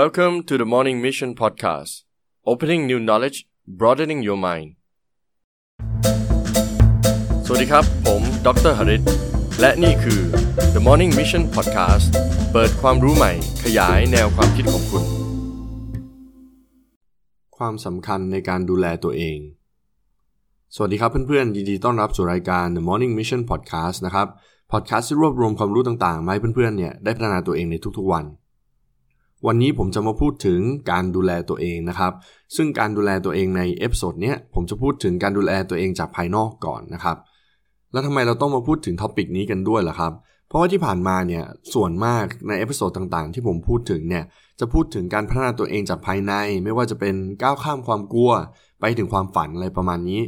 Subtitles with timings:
[0.00, 1.92] Welcome to the Morning Mission Podcast
[2.50, 3.38] Opening new knowledge
[3.80, 4.68] broadening your mind
[7.46, 9.02] สวัสดีครับ ผมดรหริต
[9.60, 10.20] และนี่คือ
[10.74, 12.06] The Morning Mission Podcast
[12.52, 13.32] เปิดความรู้ใหม่
[13.64, 15.04] ขยายแนวความคิดของคุณ
[17.56, 19.38] ความสำคัญในการดูแลตัวเอง
[20.74, 24.26] สวัสดีครับเพื่อนๆ ยินดีต้อนรับสู่รายการ The Morning Mission Podcast นะครับ
[24.72, 28.26] พอดแคสต์ที่รวบรวมความรู้ต่างๆมาให้เพื่อนๆ เนี่ยได้พัฒนาตัวเองในทุกๆวัน
[29.46, 32.12] วันนี้ผมจะมาพูดถึงการดูแลตัวเองนะครับ
[32.56, 37.16] ซึ่งการดูแลตัวเองใน episode เนี้ยผมจะพูดถึงการดูแลตัวเองจากภายนอกก่อนนะครับ
[37.92, 40.12] แล้วทำไมเราต้องมาพูดถึง topic นี้กันด้วยล่ะครับ
[40.48, 44.24] เพราะว่าที่ผ่านมาเนี่ยส่วนมากใน episode ต่างๆ ที่ผมพูดถึงเนี่ย
[44.60, 46.32] จะพูดถึงการพัฒนาตัวเองจากภายใน
[46.64, 48.30] ไม่ว่าจะเป็นก้าวข้ามความกลัว
[48.80, 50.20] ไปถึงความฝันอะไรประมาณนี้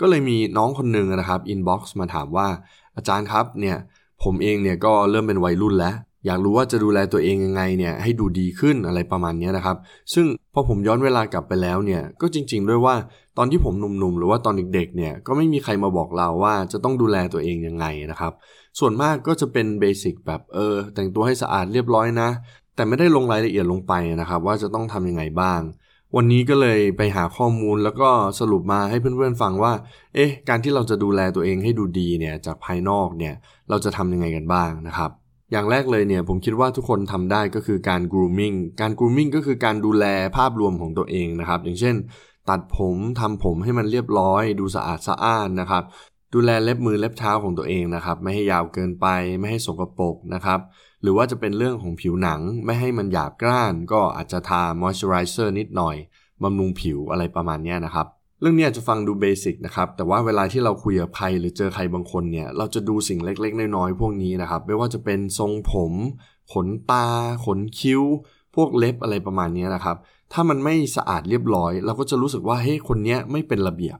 [0.00, 2.48] ก็เลยมีน้องคนหนึ่งนะครับ inbox มาถามว่า
[2.96, 3.76] อาจารย์ครับเนี่ย
[4.22, 5.94] ผมเองเนี่ยก็เริ่มเป็นวัยรุ่นแล้ว
[6.26, 9.76] อยากรู้ว่าจะดูแลตัวเองยังไงเนี่ยให้ดูดีขึ้นอะไรประมาณนี้นะครับ
[10.14, 12.94] ซึ่งพอผมย้อนเวลากลับไปแล้วเนี่ยก็จริง ๆ ด้วยว่า
[13.38, 18.32] ตอนที่ผมหนุ่มๆ หรือว่าตอนเด็กๆเนี่ยก็ไม่มีใครมาบอกเราว่าจะต้องดูแลตัวเองยังไงนะครับ
[18.78, 22.28] ส่วนมากก็จะเป็นเบสิกแบบเออแต่งตัวให้สะอาดเรียบร้อยนะ
[22.74, 25.60] แต่ไม่ได้ลงรายละเอียดลงไปนะครับ ว่าจะต้องทำยังไงบ้าง
[26.16, 29.72] วันนี้ก็เลยไปหาข้อมูลแล้วก็สรุปมาให้เพื่อนๆฟังว่า
[30.14, 33.34] เอ๊ะการที่เราจะดูแลตัวเองให้ดูดีเนี่ยจากภายนอกเนี่ย
[33.70, 35.10] เราจะทำยังไงกันบ้างนะครับ
[35.52, 40.04] อย่างแรกเลยเนี่ยผมคิดว่าทุกคนทำได้ก็คือการ grooming การ grooming ก็คือการดูแล
[40.36, 41.96] ภาพรวมของตัวเองนะครับ อย่างเช่น
[42.48, 45.84] ตัดผมทำผมให้มันเรียบร้อย ดูสะอาดสะอ้านนะครับ
[46.34, 49.06] ดูแลเล็บมือเล็บเท้าของตัวเองนะครับ ไม่ให้ยาวเกินไป
[49.38, 50.60] ไม่ให้สกปรกนะครับ
[51.02, 55.96] หรือว่าจะเป็นเรื่องของผิวหนัง ไม่ให้มันหยาบกร้าน ก็อาจจะทา moisturizer นิดหน่อย
[56.42, 58.06] บำรุงผิวอะไรประมาณนี้นะครับ
[58.42, 65.92] เรื่องนี้อาจจะฟังดูเบสิกนะครับ แต่ว่าเวลาที่เราคุยกับใครหรือเจอใครบางคนเนี่ย เราจะดูสิ่งเล็กๆ น้อยๆ พวกนี้นะครับ ไม่ว่าจะเป็นทรงผม
[66.52, 67.06] ขนตา
[67.44, 68.02] ขนคิ้ว
[68.54, 69.96] พวกเล็บอะไรประมาณนี้นะครับ
[70.32, 73.98] ถ้ามันไม่สะอาดเรียบร้อย เราก็จะรู้สึกว่าเฮ้ยคนนี้ไม่เป็นระเบียบ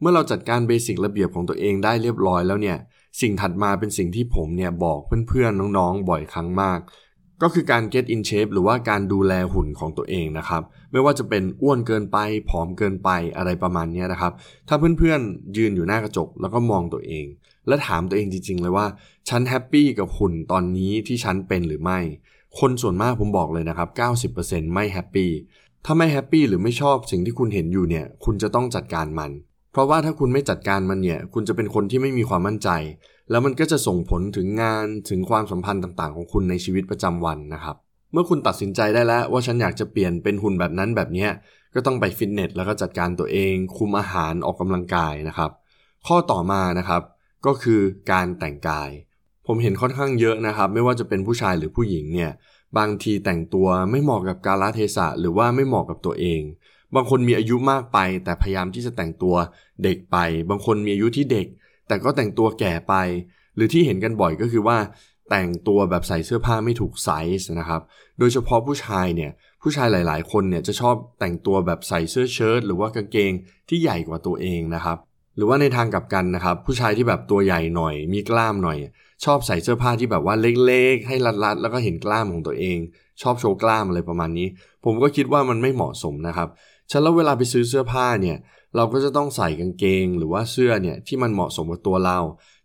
[0.00, 2.76] เมื่อเราจัดการเบสิกระเบียบของตัวเองได้เรียบร้อยแล้วเนี่ย
[3.20, 6.80] สิ่งถัดมาเป็นสิ่งที่ผมเนี่ยบอกเพื่อนๆน้องๆ บ่อยครั้งมาก
[7.42, 14.32] ก็คือการ get in shape หรือว่าการดูแลหุ่นของตัวเองนะครับ ไม่ว่าจะเป็นอ้วนเกินไป ผอมเกินไปอะไรประมาณนี้นะครับ
[14.68, 17.24] ถ้าเพื่อนๆ ยืนอยู่หน้ากระจกแล้วก็มองตัวเอง
[17.68, 18.86] และถามตัวเองจริง ๆ เลยว่า
[19.28, 21.98] ฉัน happy กับหุ่นตอนนี้ที่ฉันเป็นหรือไม่
[22.58, 23.88] คนส่วนมากผมบอกเลยนะครับ
[24.34, 25.30] 90%ไม่ happy
[25.84, 29.30] ถ้าไม่ happy หรือไม่ชอบสิ่งที่คุณเห็นอยู่เนี่ย คุณจะต้องจัดการมัน
[29.72, 32.68] เพราะว่าถ้าคุณไม่จัดการมันเนี่ย คุณจะเป็นคนที่ไม่มีความมั่นใจ
[33.32, 37.76] แล้วมันก็จะส่งผลถึงงานถึงความสัมพันธ์ต่างๆ ของคุณในชีวิตประจำวันนะครับ
[38.12, 41.26] เมื่อคุณตัดสินใจได้แล้วว่าฉันอยากจะเปลี่ยนเป็นหุ่นแบบนั้นแบบนี้
[41.74, 45.50] ก็ต้องไปฟิตเนสแล้วก็จัดการตัวเอง คุมอาหารออกกำลังกายนะครับ
[46.06, 47.02] ข้อต่อมานะครับ
[47.46, 47.80] ก็คือ
[48.12, 48.90] การแต่งกาย
[49.46, 52.30] ผมเห็นค่อนข้างเยอะนะครับ ไม่ว่าจะเป็นผู้ชายหรือผู้หญิงเนี่ย
[52.78, 56.40] บางทีแต่งตัวไม่เหมาะกับกาลเทศะหรือว่าไม่เหมาะกับตัวเอง
[56.94, 59.34] บางคนมีอายุมากไป แต่พยายามที่จะแต่งตัว
[59.82, 60.16] เด็กไป
[60.50, 61.46] บางคนมีอายุที่เด็ก
[61.92, 62.94] แต่ก็แต่งตัวแก่ไป
[63.56, 64.78] หรือที่เห็นกันบ่อยก็คือว่า
[65.30, 67.08] แต่งตัวแบบใส่เสื้อผ้าไม่ถูกไซ
[67.40, 67.80] ส์นะครับ
[68.18, 69.30] โดยเฉพาะผู้ชายเนี่ย
[69.62, 73.32] ผู้ชายหลาย ๆ คนเนี่ยจะชอบแต่งตัวแบบใส่เสื้อเชิ้ตหรือว่ากางเกง
[73.68, 74.98] ที่ใหญ่กว่าตัวเองนะครับ
[75.36, 78.78] หรือว่าในทางกลับกันนะครับ ผู้ชายที่แบบตัวใหญ่หน่อย มีกล้ามหน่อย
[79.24, 80.34] ชอบใส่เสื้อผ้าที่แบบว่า
[80.66, 82.78] เล็ก ๆ ให้รัด ๆ แล้วก็เห็นกล้ามของตัวเอง
[83.22, 84.48] ชอบโชว์กล้ามอะไรประมาณนี้
[84.84, 86.48] ผมก็คิดว่ามันไม่เหมาะสมนะครับ
[86.90, 88.36] ฉันแล้วเวลาไปซื้อเสื้อผ้าเนี่ย
[88.76, 92.18] เราก็จะต้องใส่กางเกงหรือว่าเสื้อเนี่ยที่มันเหมาะสมกับตัวเรา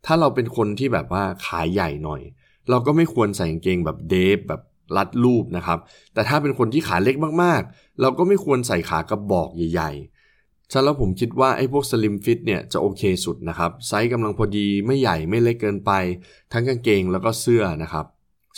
[0.05, 2.21] ถ้าเราเป็นคนที่แบบว่าขาใหญ่หน่อย
[2.69, 4.61] เราก็ไม่ควรใส่กางเกงแบบเดฟแบบ
[4.97, 5.79] รัดรูปนะครับ
[6.13, 15.91] แต่ถ้าเป็นคนที่ขาเล็กมากๆ เราก็ไม่ควรใส่ขากระบอกใหญ่ๆฉะนั้นผมคิดว่าไอ้พวกสลิมฟิตเนี่ยจะโอเคสุดนะครับ ไซส์กำลังพอดีไม่ใหญ่ไม่เล็กเกินไป
[16.51, 18.05] ทั้งกางเกงแล้วก็เสื้อนะครับ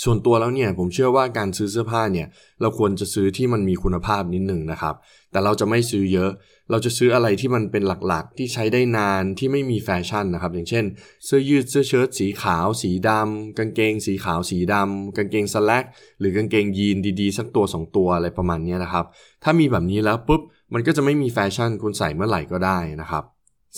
[0.03, 2.27] ส่วนตัวแล้วเนี่ยผมเชื่อว่าการซื้อเสื้อผ้าเนี่ย
[2.61, 4.95] เราควรจะซื้อที่มันมีคุณภาพนิดหนึ่งนะครับ
[5.31, 6.31] แต่เราจะไม่ซื้อเยอะ
[6.71, 10.85] เราจะซื้ออะไรที่มันเป็นหลักๆ ที่ใช้ได้นานที่ไม่มีแฟชั่นนะครับ อย่างเช่น
[11.25, 15.83] เสื้อยืดเสื้อเชิ้ตสีขาว สีดำกางเกง สีขาวสีดำกางเกงสแลก
[16.19, 19.05] หรือกางเกงยีนดีๆ สักตัว 2 ตัวอะไรประมาณนี้นะครับ
[19.43, 20.41] ถ้ามีแบบนี้แล้วปุ๊บ
[20.73, 23.23] มันก็จะไม่มีแฟชั่นคุณใส่เมื่อไหร่ก็ได้นะครับ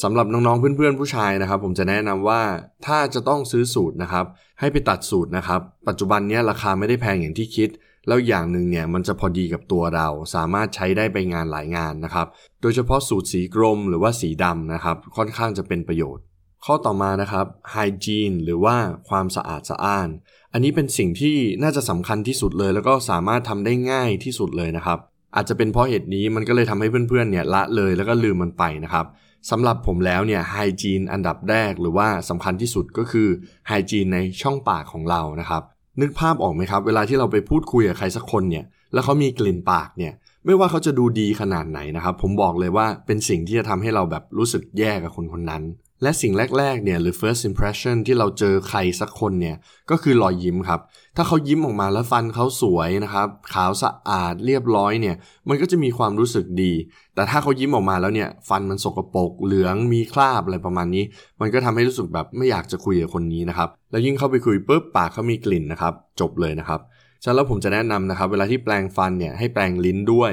[0.03, 2.41] สำหรับน้องๆเพื่อนๆผู้ชายนะครับ ผมจะแนะนำว่า
[2.85, 4.25] ถ้าจะต้องซื้อสูตรนะครับ
[4.59, 7.69] ให้ไปตัดสูตรนะครับ ปัจจุบันนี้ราคาไม่ได้แพงอย่างที่คิด
[8.07, 12.27] แล้วอย่างหนึ่งเนี่ยมันจะพอดีกับตัวเรา สามารถใช้ได้ไปงานหลายงานนะครับ
[12.61, 16.23] โดยเฉพาะสูตรสีกรมหรือว่าสีดำนะครับ ค่อนข้างจะเป็นประโยชน์
[16.65, 18.75] ข้อต่อมานะครับ hygiene หรือว่า
[19.09, 20.09] ความสะอาดสะอ้าน
[20.53, 24.99] อันนี้เป็นสิ่งที่น่าจะสำคัญที่สุดเลย แล้วก็สามารถทำได้ง่ายที่สุดเลยนะครับ
[25.35, 29.05] อาจจะเป็นเพราะเหตุนี้มันก็เลยทำให้เพื่อนๆเนี่ยละเลยแล้วก็ลืมมันไปนะครับ
[29.49, 33.27] สำหรับผมแล้วเนี่ยไฮจีนอันดับแรกหรือว่าสำคัญที่สุดก็คือ
[33.67, 35.63] ไฮจีนในช่องปากของเรานะครับ
[36.01, 40.13] นึกภาพออกไหมครับ เวลาที่เราไปพูดคุยกับใครสักคนเนี่ยแล้วเขามีกลิ่นปากเนี่ย
[40.45, 45.63] ไม่ว่าเขาจะดูดีขนาดไหนนะครับ ผมบอกเลยว่าเป็นสิ่งที่จะทำให้เราแบบรู้สึกแย่กับคนคนนั้น
[46.03, 49.55] และสิ่งแรกๆเนี่ยหรือ first impression ที่เราเจอใครสักคนเนี่ย
[49.91, 50.79] ก็คือรอยยิ้มครับ
[51.17, 55.15] ถ้าเขายิ้มออกมาแล้วฟันเขาสวยนะครับ ขาวสะอาดเรียบร้อยเนี่ย
[55.49, 56.73] มันก็จะมีความรู้สึกดี
[57.15, 61.03] แต่ถ้าเขายิ้มออกมาแล้วเนี่ยฟันมันสกปรกเหลืองมีคราบอะไรประมาณนี้
[61.41, 66.79] มันก็ทำให้รู้สึกแบบไม่อยากจะคุยกับคนนี้นะครับ แล้วยิ่งเข้าไปคุยปุ๊บปากเขามีกลิ่นนะครับ จบเลยนะครับ
[67.23, 70.31] ฉะนั้นแล้วผมจะแนะนำนะครับ เวลาที่แปลงฟันเนี่ยให้แปลงลิ้นด้วย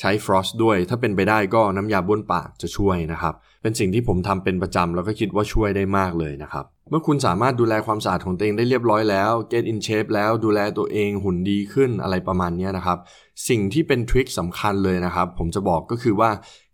[0.00, 12.98] ใช้ฟรอสด้วย ถ้าเป็นไปได้ก็น้ำยาบ้วนปากจะช่วยนะครับ เป็นสิ่งที่ผมทำเป็นประจำแล้วก็คิดว่าช่วยได้มากเลยนะครับ เมื่อคุณสามารถดูแลความสะอาดของตัวเองได้เรียบร้อยแล้ว get in shape แล้วดูแลตัวเองหุ่นดีขึ้นอะไรประมาณนี้นะครับ
[13.48, 16.30] สิ่งที่เป็นทริคสำคัญเลยนะครับ ผมจะบอกก็คือว่า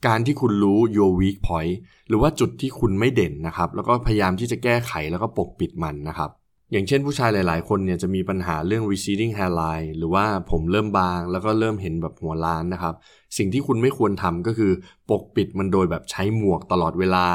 [0.07, 1.75] การที่คุณรู้ your weak point
[2.09, 6.31] หรือว่าจุดที่คุณไม่เด่นนะครับ แล้วก็พยายามที่จะแก้ไขแล้วก็ปกปิดมันนะครับ
[6.73, 12.95] อย่างเช่นผู้ชายหลาย ๆ คนเนี่ยจะมีปัญหาเรื่อง receding hairline หรือว่าผมเริ่มบางแล้วก็เริ่มเห็นแบบหัวล้านนะครับ
[13.39, 14.73] สิ่งที่คุณไม่ควรทำก็คือ
[15.11, 17.27] ปกปิดมันโดยแบบใช้หมวกตลอดเวลา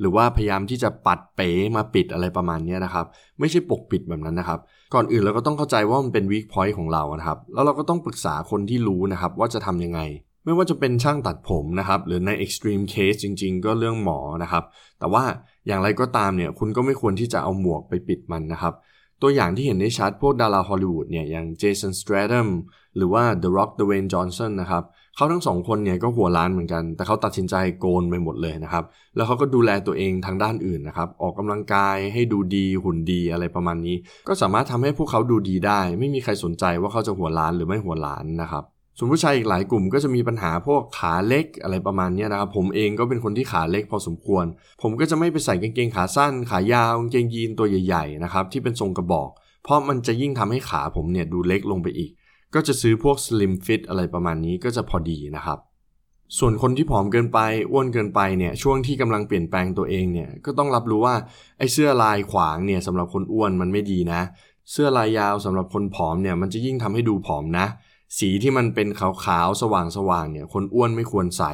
[0.00, 3.06] หรือว่าพยายามที่จะปัดเป๋มาปิดอะไรประมาณนี้นะครับ
[3.40, 4.60] ไม่ใช่ปกปิดแบบนั้นนะครับ
[4.94, 10.00] ก่อนอื่นเราก็ต้องเข้าใจว่ามันเป็น weak point ของเรานะครับ แล้วเราก็ต้องปรึกษาคนที่รู้นะครับว่าจะทำยังไง
[10.44, 14.64] ไม่ว่าจะเป็นช่างตัดผมนะครับ หรือใน extreme case จริง ๆ ก็เรื่องหมอนะครับ
[14.98, 15.24] แต่ว่า
[15.66, 18.74] อย่างไรก็ตามเนี่ยคุณก็ไม่ควรที่จะเอาหมวกไปปิดมันนะครับ
[19.22, 22.48] ตัวอย่างที่เห็นได้ชัดพวกดาราฮอลลีวูดเนี่ยอย่างเจสันส t ตรดัม
[22.96, 24.84] หรือว่า The Rock Dwayne Johnson นะครับ
[25.16, 28.84] เขาทั้งสองคนเนี่ยก็หัวล้านเหมือนกัน แต่เขาตัดสินใจโกนไปหมดเลยนะครับ
[29.16, 33.96] แล้วเขาก็ดูแลตัวเองทางด้านอื่นนะครับ ออกกำลังกายให้ดูดีหุ่นดีอะไรประมาณนี้
[34.28, 38.64] ก็สามารถทำให้พวกเขาดูดีได้ ไม่มีใครสนใจว่าเขาจะหัวล้านหรือไม่หัวล้านนะครับ
[39.02, 44.44] ส่วนผู้ชายอีกหลายกลุ่มก็จะมีปัญหาพวกขาเล็กอะไรประมาณนี้นะครับ ผมเองก็เป็นคนที่ขาเล็กพอสมควร
[44.82, 49.30] ผมก็จะไม่ไปใส่กางเกงขาสั้น ขายาวกางเกงยีนตัวใหญ่ๆนะครับที่เป็นทรงกระบอก
[49.64, 52.10] เพราะมันจะยิ่งทำให้ขาผมเนี่ยดูเล็กลงไปอีก
[52.54, 55.58] ก็จะซื้อพวก slim fit อะไรประมาณนี้ก็จะพอดีนะครับ
[56.38, 57.38] ส่วนคนที่ผอมเกินไป
[57.70, 61.14] อ้วนเกินไปเนี่ยช่วงที่กำลังเปลี่ยนแปลงตัวเองเนี่ยก็ต้องรับรู้ว่า
[61.58, 64.20] ไอ้เสื้อลายขวางเนี่ยสำหรับคนอ้วนมันไม่ดีนะ
[64.72, 67.66] เสื้อลายยาวสำหรับคนผอมเนี่ยมันจะยิ่งทำให้ดูผอมนะ
[68.18, 71.52] สีที่มันเป็นขาวๆสว่างๆเนี่ยคนอ้วนไม่ควรใส่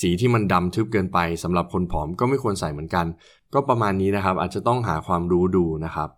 [0.00, 3.06] สีที่มันดำทึบเกินไปสำหรับคนผอมก็ไม่ควรใส่เหมือนกัน
[3.54, 6.10] ก็ประมาณนี้นะครับ อาจจะต้องหาความรู้ดูนะครับ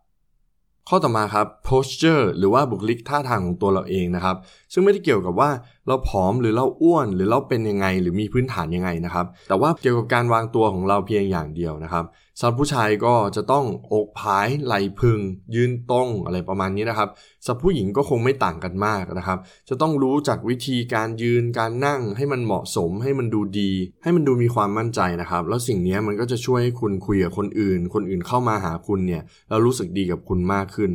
[0.88, 4.36] ข้อต่อมาครับ posture หรือว่าบุคลิกท่าทางของตัวเราเองนะครับ
[4.72, 5.50] ซึ่งไม่ได้เกี่ยวกับว่า
[5.86, 12.04] เราผอมหรือเราอ้วน หรือเราเป็นยังไง หรือมีพื้นฐานยังไงนะครับ แต่ว่าเกี่ยวกับการวางตัวของเราเพียงอย่างเดียวนะครับ
[12.40, 15.18] สำหรับผู้ชายก็จะต้องอกผายไหลพึง
[15.54, 17.08] ยืนตรงอะไรประมาณนี้นะครับ
[17.44, 19.38] สำหรับผู้หญิงก็คงไม่ต่างกันมากนะครับ
[19.68, 30.90] จะต้องรู้จักวิธีการยืนการนั่ง ให้มันเหมาะสม ให้มันดูดี ให้มันดูมีความมั่นใจนะครับ แล้วสิ่งนี้มันก็จะช่วยให้คุณคุยกับคนอื่น คนอื่นเข้ามาหาคุณเนี่ยแล้วรู้สึกดีกับคุณมากขึ้น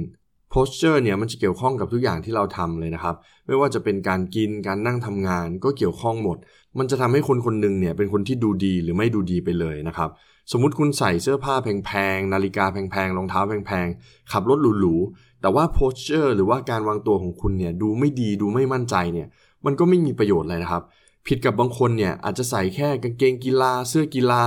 [0.53, 3.15] posture เนี่ยมันจะเกี่ยวข้องกับทุกอย่างที่เราทำเลยนะครับ
[3.47, 6.37] ไม่ว่าจะเป็นการกินการนั่งทำงานก็เกี่ยวข้องหมด
[6.79, 10.09] มันจะทำให้คนคนหนึ่งเนี่ยเป็นคนที่ดูดีหรือไม่ดูดีไปเลยนะครับ
[10.51, 19.27] สมมติคุณใส่เสื้อผ้าแพงๆ นาฬิกาแพงๆ รองเท้าแพงๆ ขับรถหรูๆ แต่ว่า posture หรือว่าการวางตัวของคุณเนี่ยดูไม่ดีดูไม่มั่นใจเนี่ย
[19.65, 20.83] มันก็ไม่มีประโยชน์เลยนะครับ
[21.27, 24.43] ผิดกับบางคนเนี่ยอาจจะใส่แค่กางเกงกีฬาเสื้อกีฬา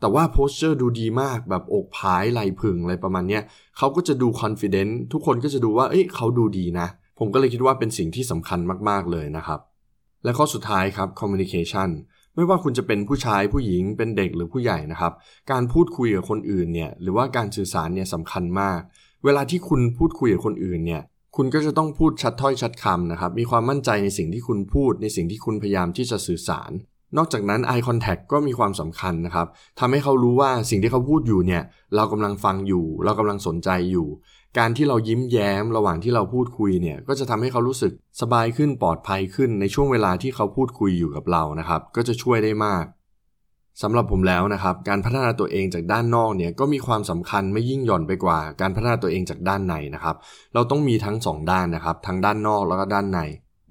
[0.00, 3.42] แต่ว่าโพสเจอร์ดูดีมากแบบอกผายไหลพึงอะไรประมาณเนี้ย
[3.78, 6.86] เขาก็จะดูคอนฟ idence ทุกคนก็จะดูว่าเอ้ยเขาดูดีนะ
[7.18, 9.60] ผมก็เลยคิดว่าเป็นสิ่งที่สำคัญมากๆเลยนะครับ
[10.24, 11.88] และข้อสุดท้ายครับ communication
[12.38, 15.12] ไม่ว่าคุณจะเป็นผู้ชายผู้หญิงเป็นเด็กหรือผู้ใหญ่นะครับ
[15.50, 18.80] การพูดคุยกับคนอื่นเนี่ยหรือว่าการสื่อสารเนี่ยสำคัญมาก
[19.24, 21.02] เวลาที่คุณพูดคุยกับคนอื่นเนี่ย
[21.36, 26.70] คุณก็จะต้องพูดชัดถ้อยชัดคำนะครับ มีความมั่นใจในสิ่งที่คุณพูด ในสิ่งที่คุณพยายามที่จะสื่อสาร
[27.16, 29.46] นอกจากนั้น eye contact ก็มีความสำคัญนะครับ
[29.80, 31.62] ทำให้เขารู้ว่าสิ่งที่เขาพูดอยู่เนี่ย
[31.96, 34.08] เรากำลังฟังอยู่ เรากำลังสนใจอยู่
[34.58, 42.84] การที่เรายิ้มแย้มระหว่างที่เราพูดคุยเนี่ยก็จะทำให้เขารู้สึกสบายขึ้นปลอดภัยขึ้นในช่วงเวลาที่เขาพูดคุยอยู่กับเรานะครับ ก็จะช่วยได้มาก
[43.82, 50.16] สำหรับผมแล้วนะครับ การพัฒนาตัวเองจากด้านนอกเนี่ยก็มีความสำคัญไม่ยิ่งหย่อนไปกว่า การพัฒนาตัวเองจากด้านในนะครับ
[50.54, 53.20] เราต้องมีทั้งสองด้านนะครับ ทั้งด้านนอกแล้วก็ด้านใน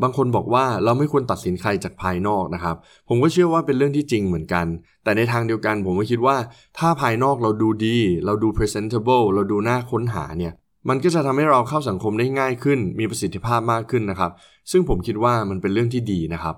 [0.01, 2.75] บางคนบอกว่าเราไม่ควรตัดสินใครจากภายนอกนะครับ
[3.09, 4.65] ผมก็เชื่อว่าเป็นเรื่องที่จริงเหมือนกัน
[5.03, 6.37] แต่ในทางเดียวกันผมก็คิดว่า
[6.77, 10.53] ถ้าภายนอกเราดูดี เราดู presentable เราดูน่าค้นหาเนี่ย
[10.89, 14.31] มันก็จะทำให้เราเข้าสังคมได้ง่ายขึ้น มีประสิทธิภาพมากขึ้นนะครับ
[14.71, 16.55] ซึ่งผมคิดว่ามันเป็นเรื่องที่ดีนะครับ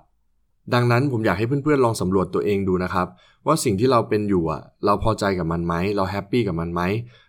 [0.73, 3.07] ดังนั้นผมอยากให้เพื่อนๆลองสำรวจตัวเองดูนะครับ
[3.47, 6.81] ว่าสิ่งที่เราเป็นอยู่อะเราพอใจกับมันไหมเราแฮปปี้กับมันไหม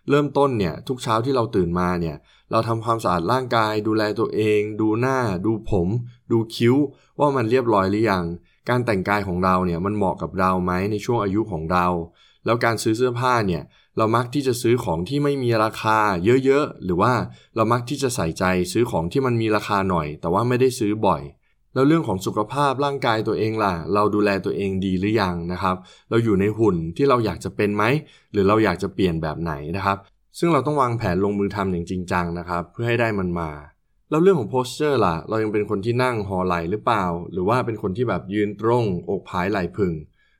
[0.09, 2.15] เริ่มต้นเนี่ยทุกเช้าที่เราตื่นมาเนี่ย
[2.51, 5.87] เราทำความสะอาดร่างกาย ดูแลตัวเอง ดูหน้า ดูผม
[6.31, 6.75] ดูคิ้ว
[7.19, 8.25] ว่ามันเรียบร้อยหรือยัง
[8.69, 11.87] การแต่งกายของเราเนี่ยมันเหมาะกับเราไหมในช่วงอายุของเรา
[12.45, 13.63] แล้วการซื้อเสื้อผ้าเนี่ย
[13.97, 15.97] เรามักที่จะซื้อของที่ไม่มีราคา
[16.45, 17.13] เยอะๆ หรือว่า
[17.55, 21.21] เรามักที่จะใส่ใจซื้อของที่มันมีราคาหน่อย แต่ว่าไม่ได้ซื้อบ่อย
[21.73, 25.75] แล้วเรื่องของสุขภาพร่างกายตัวเองล่ะ เราดูแลตัวเองดีหรือยังนะครับ
[26.09, 27.83] เราอยู่ในหุ่นที่เราอยากจะเป็นไหม
[28.31, 29.97] หรือเราอยากจะเปลี่ยนแบบไหนนะครับ
[30.39, 33.51] ซึ่งเราต้องวางแผนลงมือทำอย่างจริงจังนะครับ เพื่อให้ได้มันมา
[34.09, 39.93] แล้วเรื่องของ posture ล่ะ เรายังเป็นคนที่นั่งห่อไหล่หรือเปล่า หรือว่าเป็นคนที่แบบยืนตรง อกผายไหล่ผึ่ง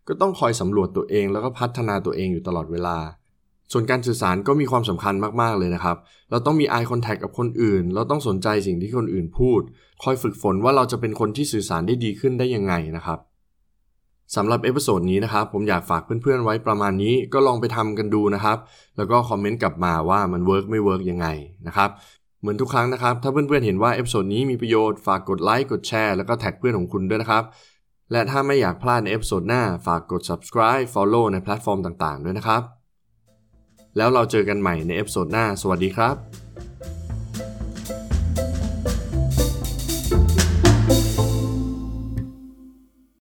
[0.08, 2.98] ก็ต้องคอยสำรวจตัวเองแล้วก็พัฒนาตัวเองอยู่ตลอดเวลา
[3.72, 5.98] ส่วนการสื่อสารก็มีความสำคัญมากๆเลยนะครับ
[6.32, 9.62] เราต้องมี eye contact กับคนอื่น เราต้องสนใจสิ่งที่คนอื่นพูด
[10.04, 13.20] คอยฝึกฝนว่าเราจะเป็นคนที่สื่อสารได้ดีขึ้นได้ยังไงนะครับ
[14.36, 18.58] สำหรับ episode นี้นะครับ ผมอยากฝากเพื่อนๆไว้ประมาณนี้ก็ลองไปทำกันดูนะครับ
[18.98, 21.28] แล้วก็คอมเมนต์กลับมาว่ามัน work ไม่ work ยังไง
[21.68, 21.90] นะครับ
[22.42, 27.44] เหมือนทุกครั้งนะครับ ถ้าเพื่อนๆเห็นว่า episode นี้มีประโยชน์ฝากกดไลค์กดแชร์แล้วก็แท็กเพื่อนของคุณด้วยนะครับ
[28.12, 32.81] และถ้าไม่อยากพลาดใน episode หน้าฝากกด subscribe follow ในแพลตฟอร์มต่างๆ ด้วยนะครับ
[33.98, 36.16] แล้วเราเจอกันใหม่ใน episode หน้า สวัสดีครับ